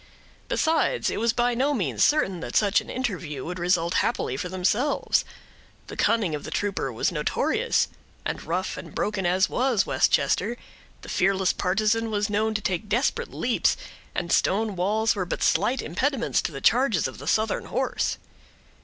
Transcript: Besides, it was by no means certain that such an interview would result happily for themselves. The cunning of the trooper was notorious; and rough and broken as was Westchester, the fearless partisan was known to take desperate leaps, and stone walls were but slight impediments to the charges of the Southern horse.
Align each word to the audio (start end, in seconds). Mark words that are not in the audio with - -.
Besides, 0.47 1.11
it 1.11 1.19
was 1.19 1.31
by 1.31 1.53
no 1.53 1.75
means 1.75 2.03
certain 2.03 2.39
that 2.39 2.55
such 2.55 2.81
an 2.81 2.89
interview 2.89 3.45
would 3.45 3.59
result 3.59 3.93
happily 4.01 4.35
for 4.35 4.49
themselves. 4.49 5.23
The 5.89 5.95
cunning 5.95 6.33
of 6.33 6.43
the 6.43 6.49
trooper 6.49 6.91
was 6.91 7.11
notorious; 7.11 7.87
and 8.25 8.41
rough 8.43 8.77
and 8.77 8.95
broken 8.95 9.27
as 9.27 9.47
was 9.47 9.85
Westchester, 9.85 10.57
the 11.03 11.09
fearless 11.09 11.53
partisan 11.53 12.09
was 12.09 12.31
known 12.31 12.55
to 12.55 12.61
take 12.61 12.89
desperate 12.89 13.31
leaps, 13.31 13.77
and 14.15 14.31
stone 14.31 14.75
walls 14.75 15.15
were 15.15 15.23
but 15.23 15.43
slight 15.43 15.83
impediments 15.83 16.41
to 16.41 16.51
the 16.51 16.61
charges 16.61 17.07
of 17.07 17.19
the 17.19 17.27
Southern 17.27 17.65
horse. 17.65 18.17